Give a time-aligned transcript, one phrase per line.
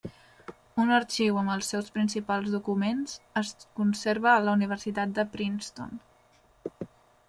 [0.83, 3.15] Un arxiu amb els seus principals documents
[3.45, 5.99] es conserva a la Universitat de Princeton.